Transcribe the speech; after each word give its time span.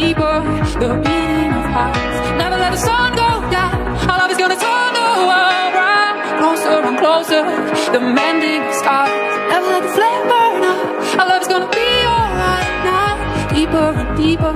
deeper, 0.00 0.36
the 0.78 0.90
beating 1.04 1.52
of 1.60 1.66
hearts. 1.74 2.16
Never 2.38 2.56
let 2.62 2.70
the 2.70 2.82
sun 2.88 3.10
go 3.24 3.30
down. 3.50 3.74
Our 4.08 4.18
love 4.20 4.30
is 4.30 4.38
gonna 4.38 4.60
turn 4.68 4.90
the 5.00 5.08
world 5.30 5.70
round. 5.82 6.16
Closer 6.40 6.76
and 6.88 6.96
closer, 7.02 7.42
the 7.94 8.00
mending 8.00 8.62
of 8.68 8.74
scars. 8.82 9.34
Never 9.52 9.66
let 9.74 9.82
the 9.86 9.92
flame 9.96 10.24
burn 10.30 10.62
out. 10.70 10.86
Our 11.20 11.26
love 11.30 11.42
is 11.42 11.48
gonna 11.52 11.70
be 11.82 11.90
alright 12.14 12.70
now. 12.90 13.14
Deeper 13.54 13.88
and 14.00 14.10
deeper, 14.22 14.54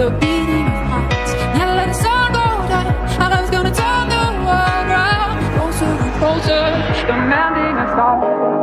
the 0.00 0.08
beating 0.20 0.66
of 0.76 0.84
hearts. 0.92 1.30
Never 1.58 1.74
let 1.80 1.88
the 1.92 1.98
sun 2.04 2.28
go 2.40 2.48
down. 2.72 2.92
Our 3.22 3.30
love 3.32 3.44
is 3.46 3.52
gonna 3.56 3.74
turn 3.82 4.04
the 4.16 4.24
world 4.46 4.86
round. 4.96 5.36
Closer 5.56 5.92
and 6.04 6.12
closer, 6.20 6.62
the 7.08 7.16
mending 7.32 7.76
of 7.82 7.88
scars. 7.94 8.61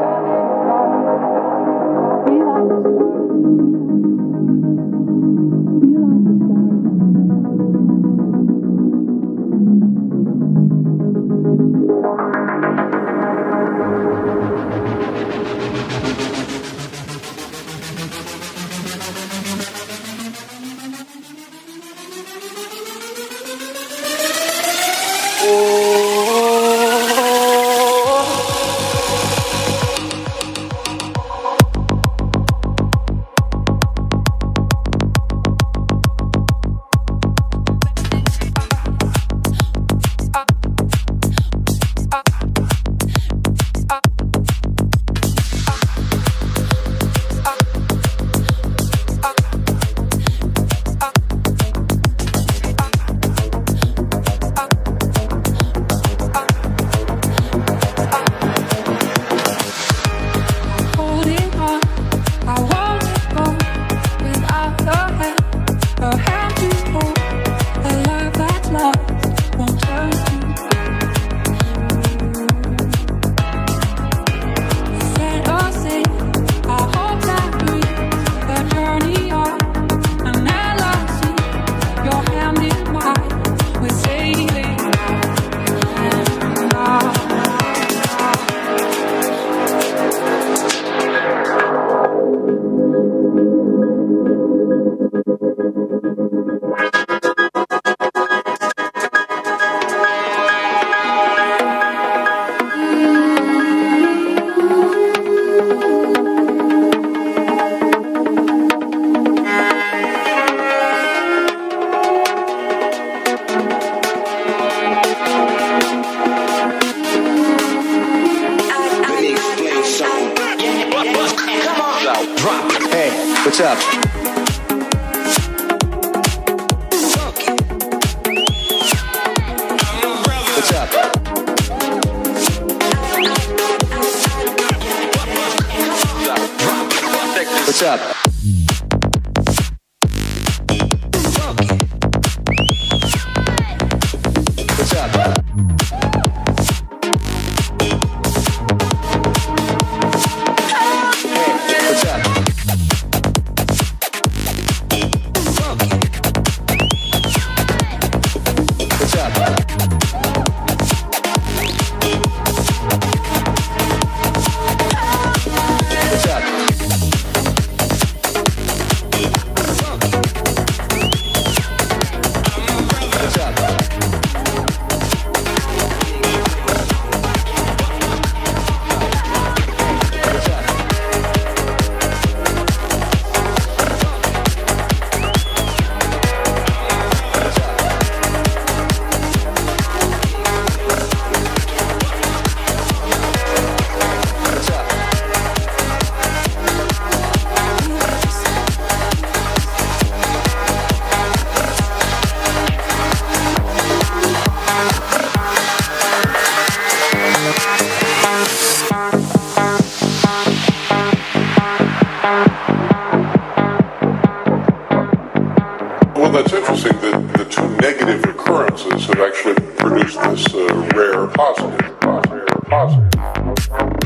reach 220.03 220.15
this 220.15 220.53
uh, 220.53 220.91
rare 220.95 221.27
positive, 221.27 221.99
positive, 221.99 222.47
positive. 222.69 223.98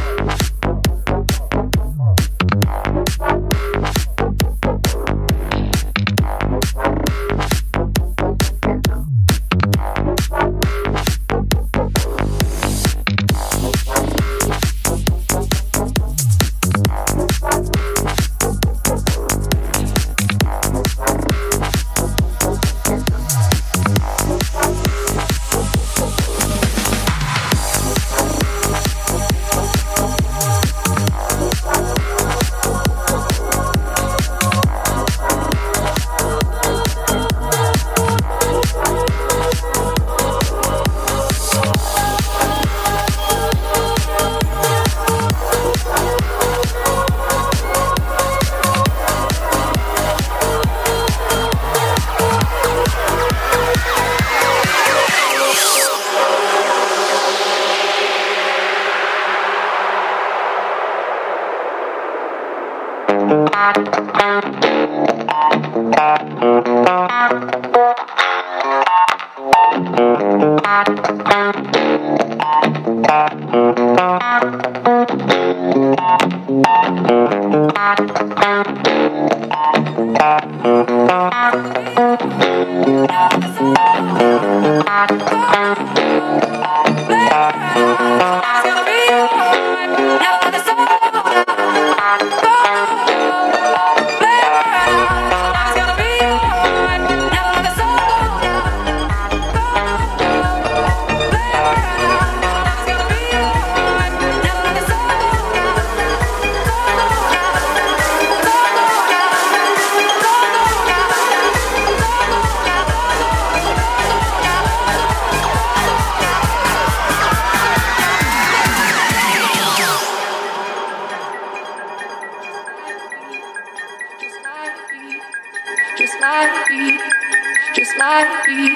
just 126.74 127.98
like 128.00 128.48
me, 128.48 128.76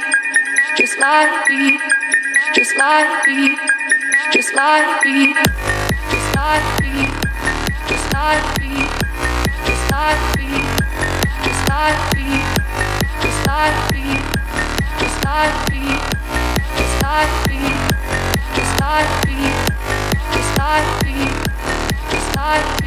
just 0.78 1.00
like 1.00 1.50
me, 1.50 1.80
just 2.54 2.78
like 2.78 3.28
me, 3.28 3.58
just 4.34 4.54
like 4.54 5.04
me, 5.04 5.34
just 6.12 6.36
like 6.36 6.82
me, 6.84 7.08
just 7.90 8.14
like 8.14 8.60
me, 8.62 8.76
just 9.66 9.92
like 9.92 10.38
me, 10.38 10.50
just 11.42 11.70
like 11.70 12.16
me, 12.16 12.28
just 13.24 13.48
like 13.48 13.94
me, 13.94 14.14
just 15.02 15.26
like 15.26 15.72
me, 15.72 15.98
just 16.78 17.02
like 17.02 17.50
me, 17.50 17.64
just 18.56 18.80
like 18.82 19.28
me, 19.28 19.50
just 20.34 20.58
like 20.60 21.06
me, 21.06 21.28
just 22.12 22.36
like 22.36 22.82
me. 22.84 22.87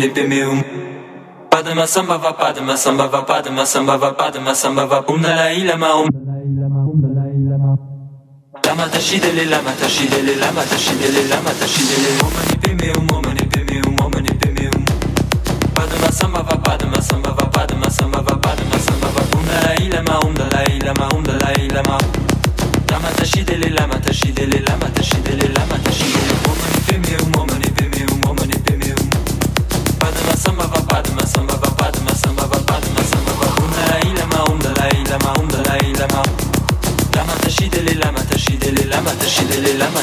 épée 0.00 0.26
mais 0.26 0.44
um. 0.44 0.62
Padma 1.50 1.86
samba 1.86 2.16
va 2.18 2.32
padma 2.32 2.76
samba 2.76 3.06
va 3.06 3.22
padma 3.22 3.64
samba 3.64 3.96
va 3.96 4.12
padma 4.12 4.54
samba 4.54 4.86
va 4.86 5.04
um 5.08 5.18
dalai 5.20 5.64
lama 5.64 5.96
um. 5.96 6.08
Lama 8.66 8.88
tashidele 8.88 9.44
lama 9.46 9.70
tashidele 9.80 10.34
lama 10.40 10.62
lama 11.30 11.50
tashidele 11.60 12.10
um 12.22 12.54
épée 12.54 12.74
mais. 12.80 13.07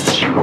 much. 0.03 0.34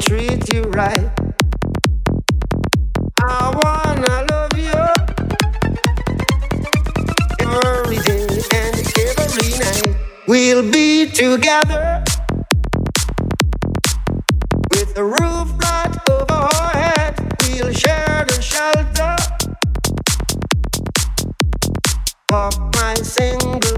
treat 0.00 0.52
you 0.52 0.62
right. 0.62 1.10
I 3.22 3.52
wanna 3.62 4.26
love 4.30 4.56
you 4.56 4.80
every 7.40 7.98
day 7.98 8.26
and 8.54 8.76
every 9.18 9.50
night. 9.58 9.96
We'll 10.26 10.70
be 10.70 11.10
together 11.10 12.02
with 14.70 14.94
the 14.94 15.04
roof 15.04 15.48
right 15.62 16.10
over 16.10 16.32
our 16.32 16.70
head. 16.70 17.36
We'll 17.48 17.72
share 17.72 18.24
the 18.26 18.40
shelter 18.40 19.16
of 22.32 22.58
my 22.74 22.94
single 22.94 23.69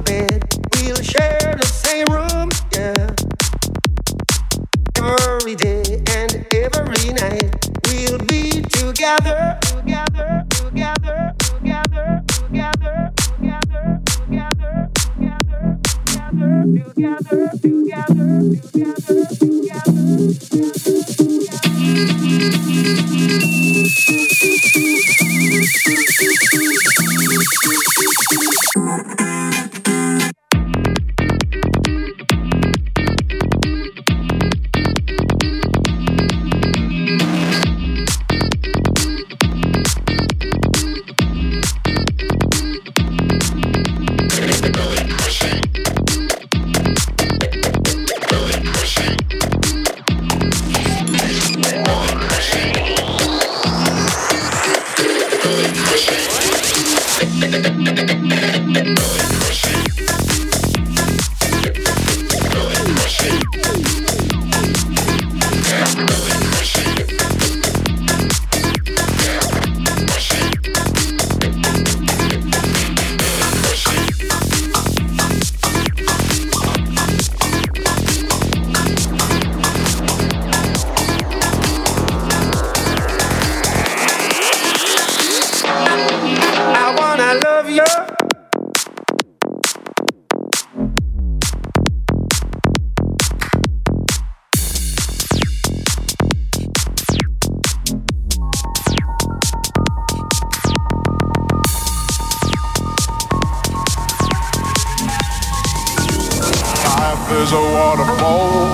is 107.42 107.52
a 107.52 107.60
waterfall, 107.74 108.70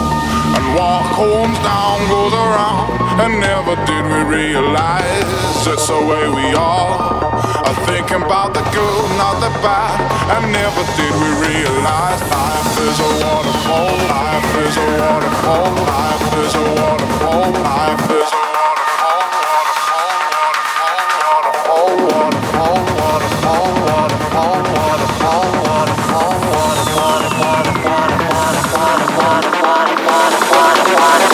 and 0.57 0.67
what 0.77 1.01
comes 1.17 1.59
down 1.65 1.97
goes 2.13 2.35
around. 2.35 2.85
And 3.23 3.41
never 3.41 3.75
did 3.89 4.05
we 4.05 4.21
realize 4.29 5.25
it's 5.67 5.89
the 5.89 5.97
way 5.97 6.29
we 6.29 6.53
are. 6.53 7.33
I'm 7.65 7.79
thinking 7.89 8.21
about 8.21 8.53
the 8.53 8.61
good, 8.77 9.09
not 9.17 9.41
the 9.41 9.53
bad. 9.65 9.97
And 10.37 10.53
never 10.53 10.85
did 11.01 11.15
we 11.17 11.31
realize 11.49 12.21
life 12.29 12.77
is 12.89 12.99
a 13.01 13.11
waterfall. 13.25 13.97
Life 14.13 14.53
is 14.67 14.77
a 14.77 14.87
waterfall. 15.01 15.73
Life 15.97 16.29
is 16.45 16.55
a 16.55 16.65
waterfall. 16.77 17.49
Life 17.73 18.11
is 18.21 18.31
a 18.37 18.43
waterfall. 18.53 19.23
Waterfall. 19.49 20.13
Waterfall. 20.45 21.09
Waterfall. 21.25 21.93
Waterfall. 22.05 22.77
Waterfall. 23.01 23.65
waterfall. 23.81 24.08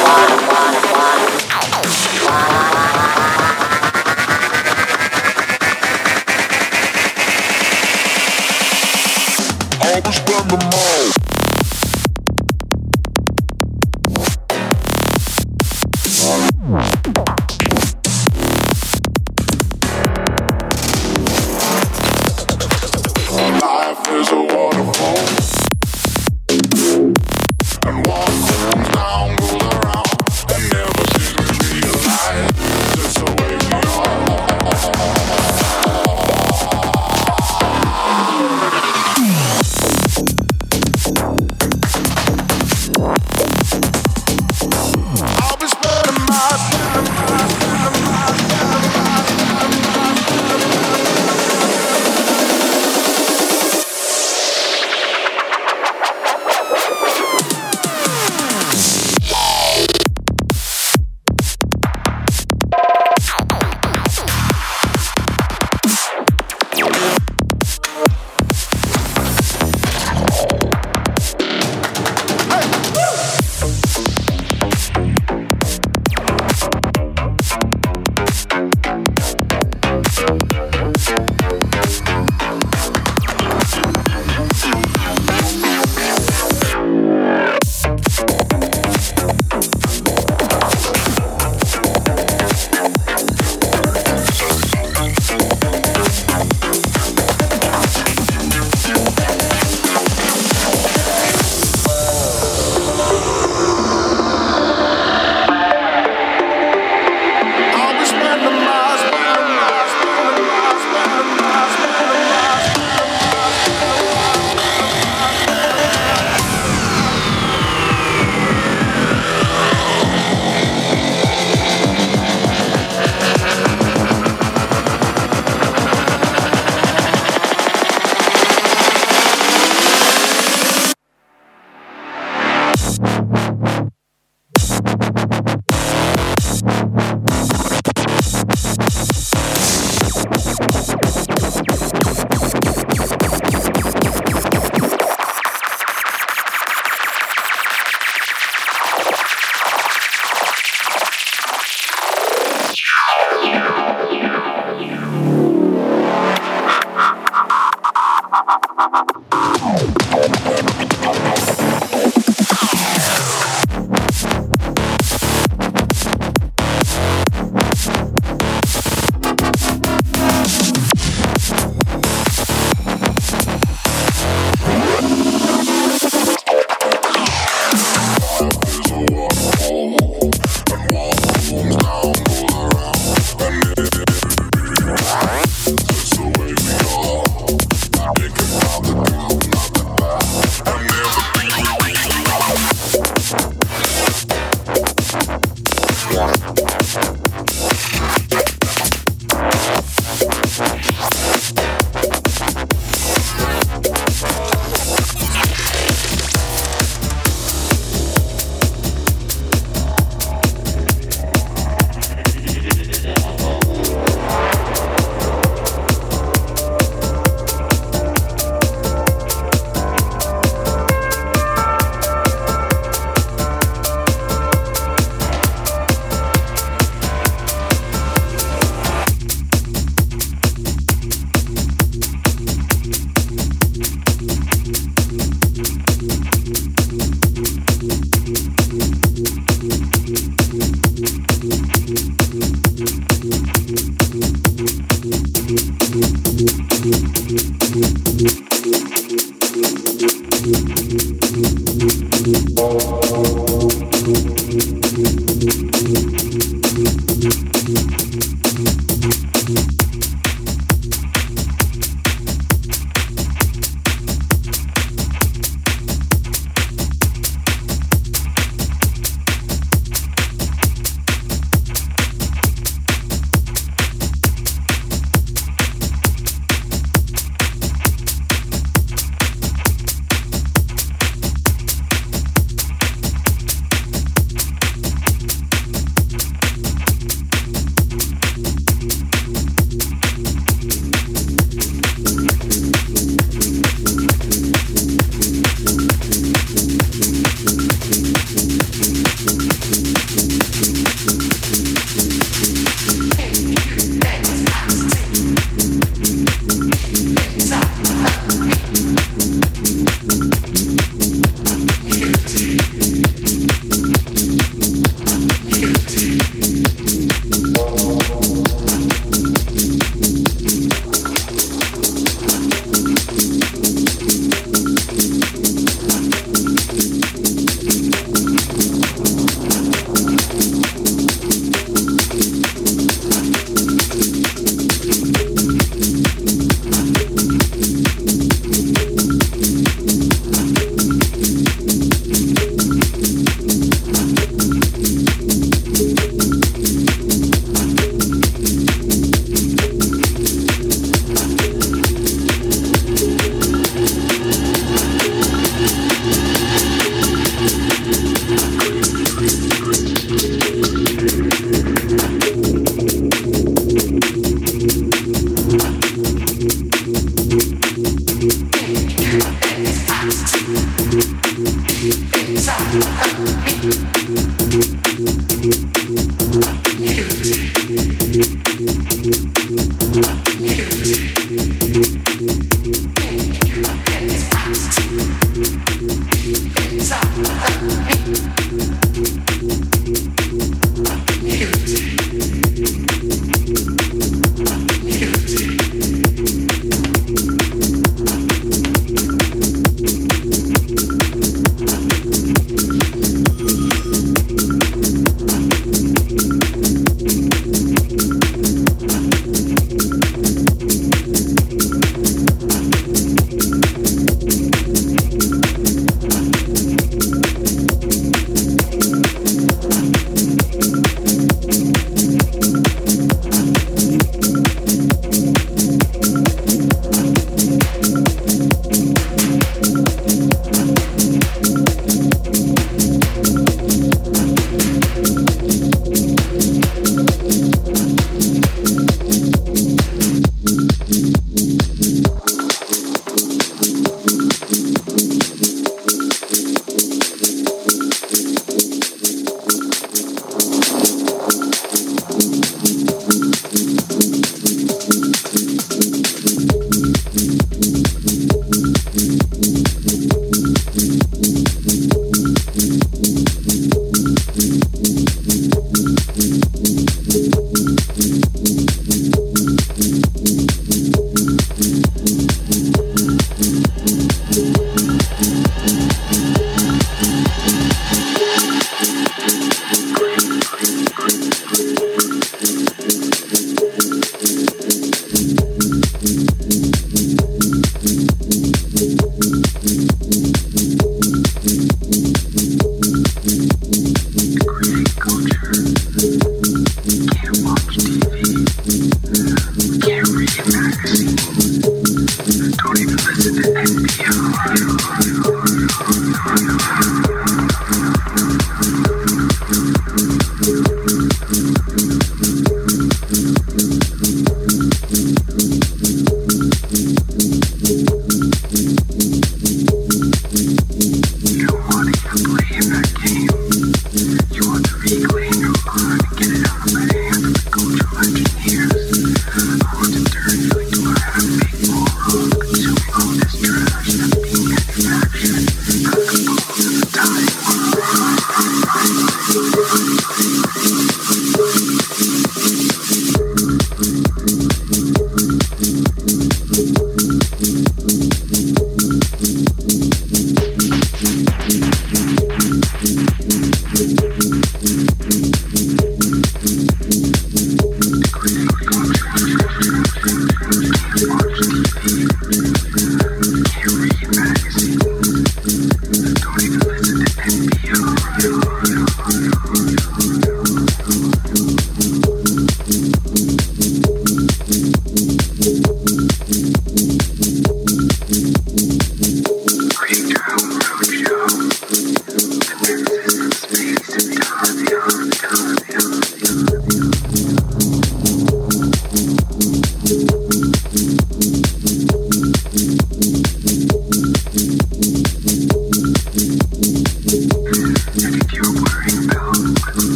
one. 0.00 0.51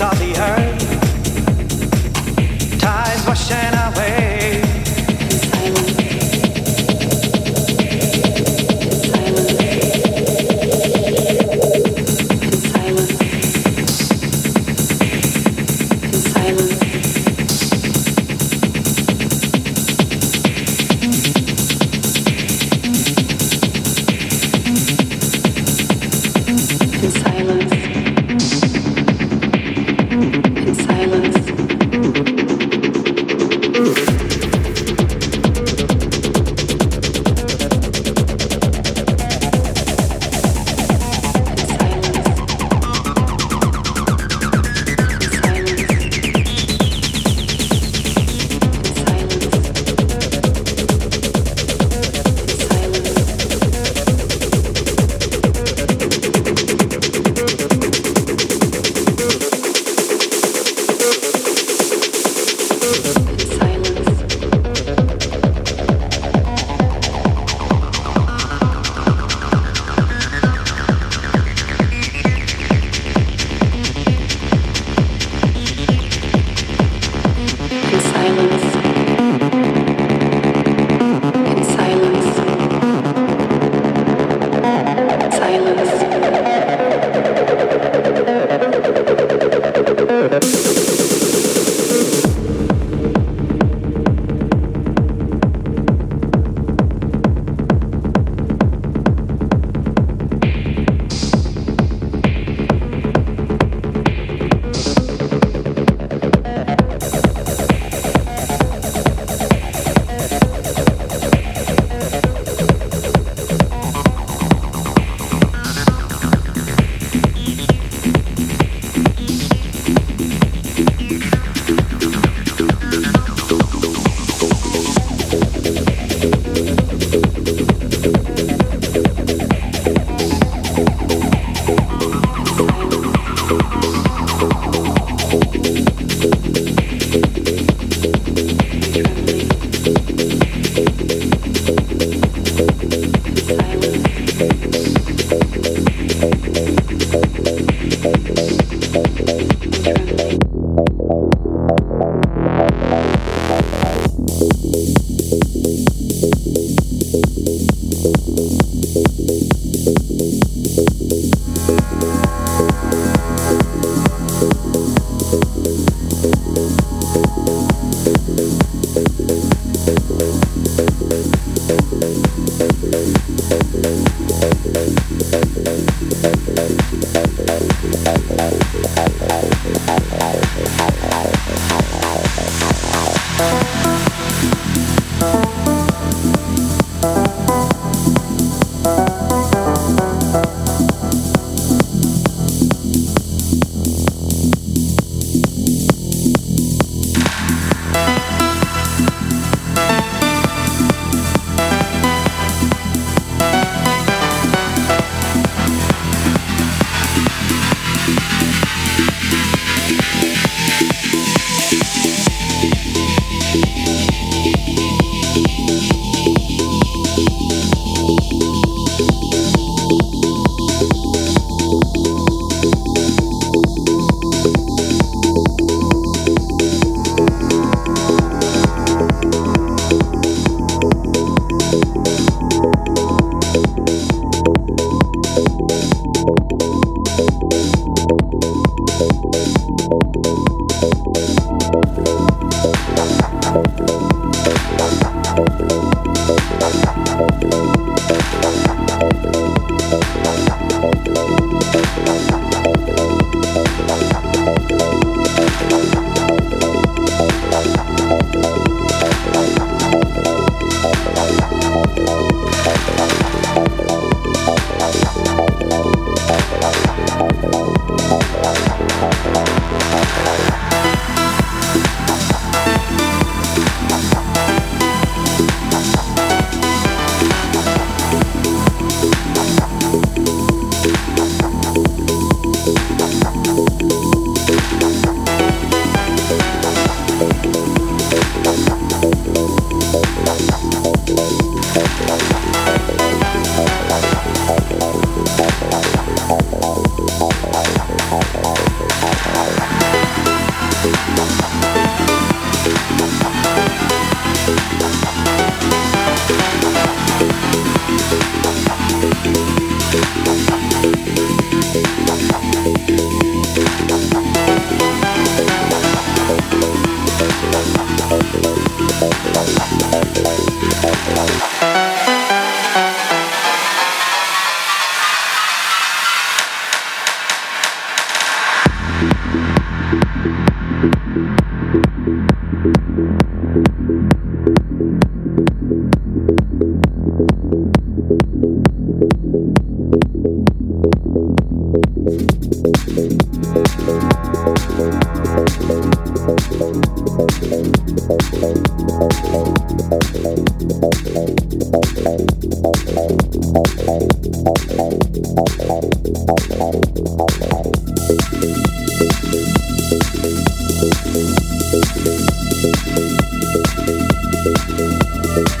Thank 0.00 0.49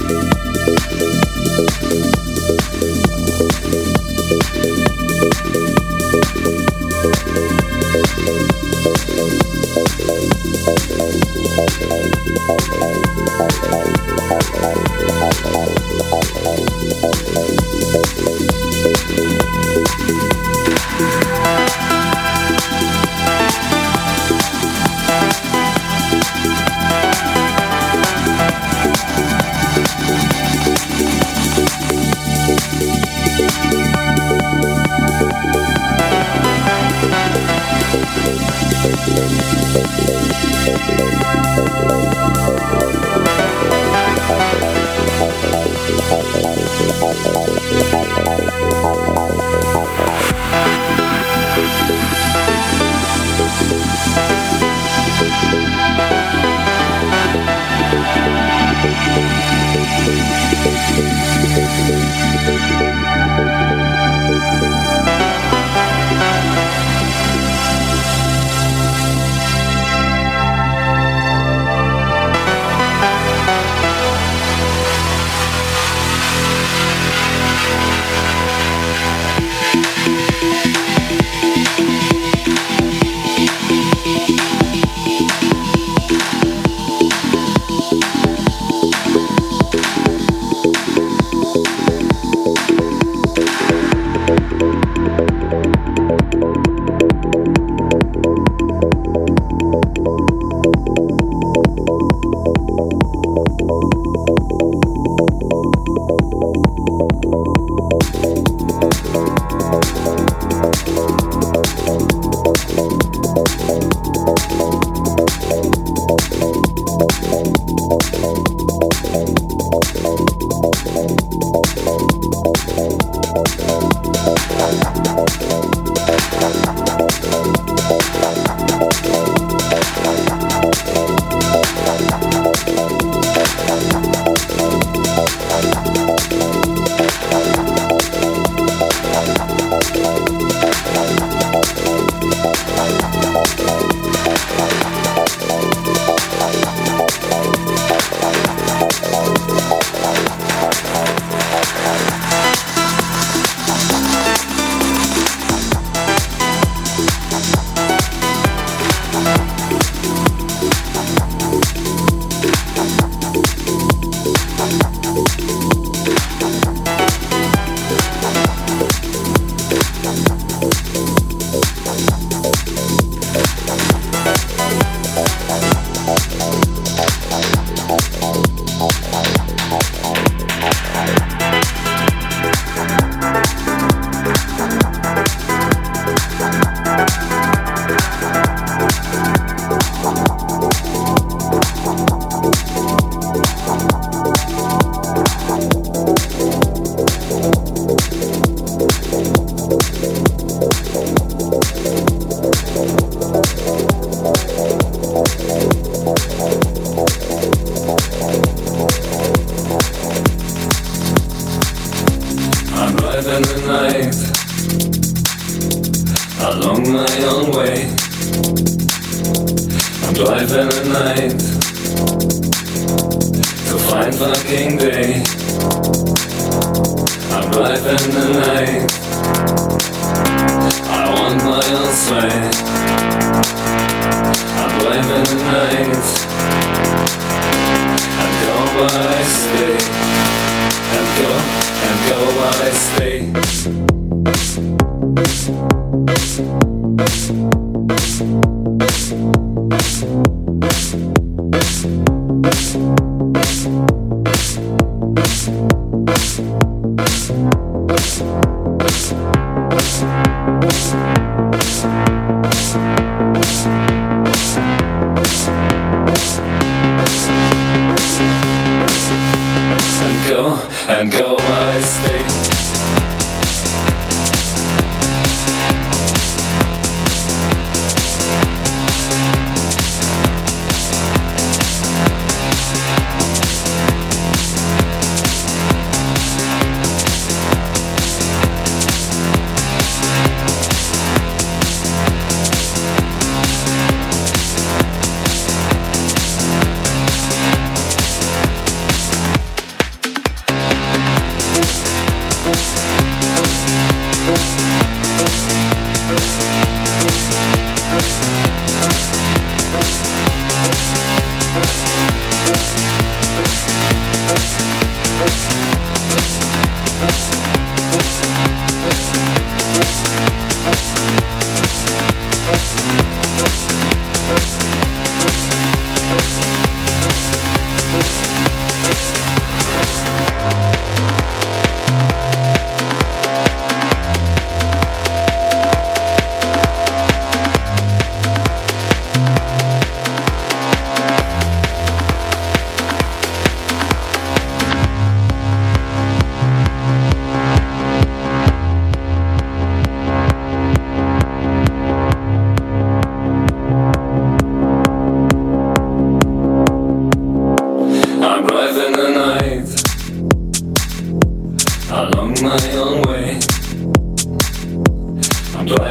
I 0.02 0.14
want 0.14 0.29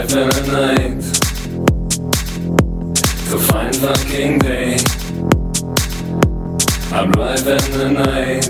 survive 0.07 0.15
every 0.15 0.51
night 0.51 1.01
to 3.29 3.37
find 3.37 3.75
fucking 3.75 4.39
day. 4.39 4.77
I'm 6.91 7.11
live 7.11 7.47
in 7.47 7.71
the 7.77 7.89
night. 7.91 8.47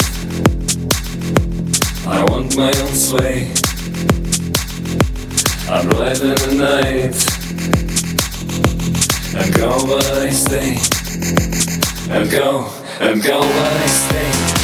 I 2.07 2.23
want 2.25 2.55
my 2.55 2.71
own 2.81 2.93
sway. 2.93 3.51
I'm 5.69 5.89
live 5.89 6.21
in 6.21 6.35
the 6.35 6.53
night. 6.57 7.15
And 9.35 9.55
go 9.55 9.87
but 9.87 10.05
I 10.05 10.29
stay. 10.29 10.77
And 12.11 12.29
go, 12.29 12.71
and 12.99 13.23
go 13.23 13.39
but 13.39 13.73
I 13.73 13.87
stay. 13.87 14.58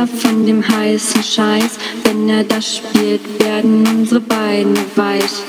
mehr 0.00 0.06
von 0.06 0.46
dem 0.46 0.66
heißen 0.66 1.22
Scheiß. 1.22 1.78
Wenn 2.04 2.28
er 2.28 2.44
das 2.44 2.76
spielt, 2.76 3.20
werden 3.44 3.86
unsere 3.86 4.20
Beine 4.20 4.74
weich. 4.96 5.42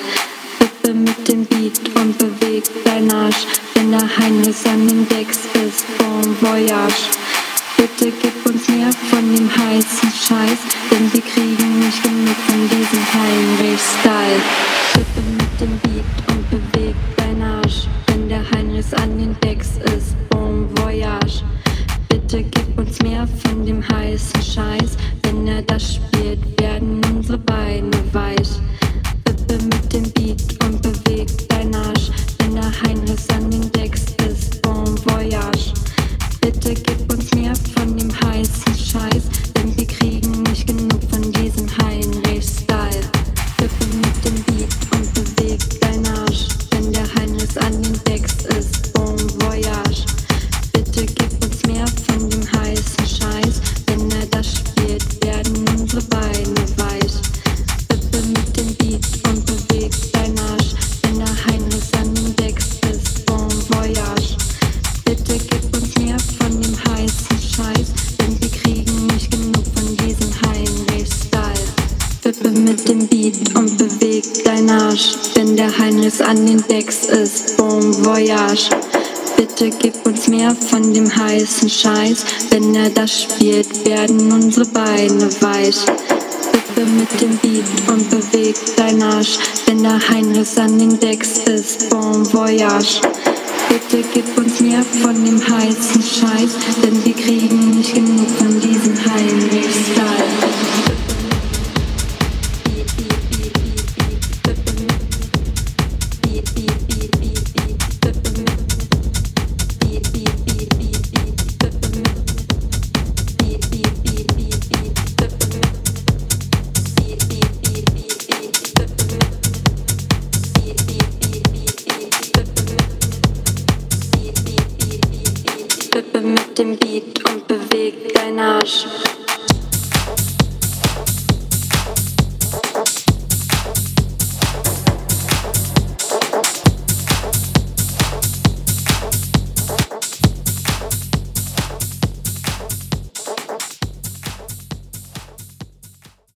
ganzen 81.62 81.70
Scheiß. 81.70 82.26
Wenn 82.50 82.76
er 82.76 82.90
das 82.90 83.24
spielt, 83.24 83.86
werden 83.86 84.32
unsere 84.32 84.66
Beine 84.66 85.30
weich. 85.42 85.78
Wippe 86.52 86.90
mit 86.90 87.22
dem 87.22 87.38
Beat 87.38 87.66
und 87.88 88.10
beweg 88.10 88.56
dein 88.76 89.02
Arsch. 89.02 89.38
Wenn 89.66 89.84
der 89.84 90.00
Heinrich 90.10 90.58
an 90.58 90.80
den 90.80 91.00
Decks 91.00 91.40
ist, 91.40 91.90
bon 91.90 92.26
voyage. 92.34 93.02
Bitte 93.70 94.04
gib 94.14 94.38
uns 94.38 94.60
mehr 94.60 94.84
von 95.02 95.24
dem 95.24 95.40
heißen 95.40 96.02
Scheiß, 96.02 96.52
denn 96.84 97.06
wir 97.06 97.14
kriegen 97.14 97.78
nicht 97.78 97.94
genug 97.94 98.28
von 98.38 98.60
diesem 98.60 98.96
Heinrich-Style. 98.96 101.11